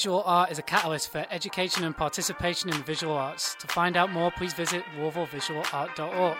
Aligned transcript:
Visual 0.00 0.22
Art 0.24 0.50
is 0.50 0.58
a 0.58 0.62
catalyst 0.62 1.12
for 1.12 1.26
education 1.30 1.84
and 1.84 1.94
participation 1.94 2.70
in 2.70 2.82
visual 2.84 3.12
arts. 3.12 3.54
To 3.56 3.66
find 3.66 3.98
out 3.98 4.10
more, 4.10 4.30
please 4.30 4.54
visit 4.54 4.82
wolfvillevisualart.org. 4.96 6.38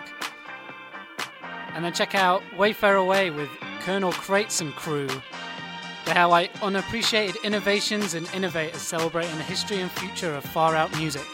And 1.75 1.85
then 1.85 1.92
check 1.92 2.14
out 2.14 2.42
Wayfarer 2.57 2.96
Away 2.96 3.29
with 3.29 3.51
Colonel 3.81 4.12
Crates 4.12 4.62
and 4.62 4.73
crew. 4.73 5.09
They 6.07 6.12
highlight 6.12 6.62
unappreciated 6.62 7.37
innovations 7.44 8.14
and 8.14 8.27
innovators 8.33 8.81
celebrating 8.81 9.37
the 9.37 9.42
history 9.42 9.81
and 9.81 9.90
future 9.90 10.35
of 10.35 10.42
far 10.42 10.75
out 10.75 10.96
music. 10.96 11.27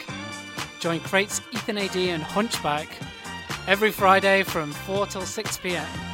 Join 0.81 0.99
Crates, 0.99 1.39
Ethan 1.53 1.77
AD, 1.77 1.95
and 1.95 2.21
Hunchback 2.21 2.89
every 3.67 3.89
Friday 3.89 4.43
from 4.43 4.73
4 4.73 5.07
till 5.07 5.21
6 5.21 5.57
pm. 5.59 6.06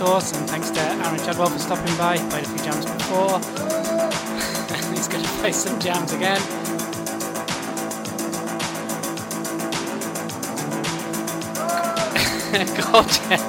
Source, 0.00 0.32
and 0.32 0.48
thanks 0.48 0.70
to 0.70 0.80
Aaron 0.80 1.18
Chadwell 1.18 1.50
for 1.50 1.58
stopping 1.58 1.94
by. 1.98 2.16
He 2.16 2.26
played 2.30 2.46
a 2.46 2.48
few 2.48 2.64
jams 2.64 2.86
before. 2.86 3.34
and 3.34 4.96
He's 4.96 5.08
going 5.08 5.22
to 5.22 5.30
play 5.40 5.52
some 5.52 5.78
jams 5.78 6.14
again. 6.14 6.40
Go 12.80 13.02
check. 13.04 13.40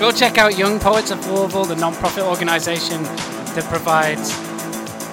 Go 0.00 0.12
check 0.12 0.38
out 0.38 0.56
Young 0.56 0.80
Poets 0.80 1.10
of 1.10 1.26
Louisville, 1.26 1.66
the 1.66 1.76
non-profit 1.76 2.24
organization 2.24 3.02
that 3.02 3.64
provides 3.64 4.32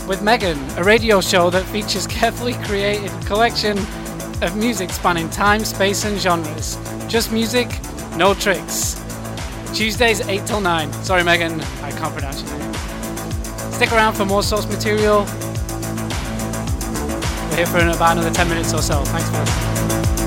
with 0.08 0.22
Megan, 0.22 0.58
a 0.78 0.84
radio 0.84 1.22
show 1.22 1.50
that 1.52 1.64
features 1.66 2.08
carefully 2.08 2.54
created 2.64 3.12
collection 3.26 3.78
of 4.42 4.56
music 4.56 4.90
spanning 4.90 5.30
time, 5.30 5.64
space, 5.64 6.06
and 6.06 6.20
genres. 6.20 6.78
Just 7.08 7.32
music, 7.32 7.68
no 8.16 8.34
tricks. 8.34 9.05
Tuesdays 9.76 10.22
8 10.22 10.46
till 10.46 10.62
9. 10.62 10.94
Sorry, 11.04 11.22
Megan, 11.22 11.60
I 11.84 11.92
can't 11.92 12.14
pronounce 12.14 12.42
your 12.42 12.58
name. 12.58 12.74
Stick 13.74 13.92
around 13.92 14.14
for 14.14 14.24
more 14.24 14.42
source 14.42 14.66
material. 14.68 15.26
We're 17.50 17.58
here 17.58 17.66
for 17.66 17.80
about 17.80 18.14
another 18.14 18.32
10 18.32 18.48
minutes 18.48 18.74
or 18.74 18.82
so. 18.82 19.04
Thanks 19.04 19.30
for 19.30 19.38
listening. 19.38 20.25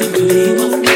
believe. 0.00 0.93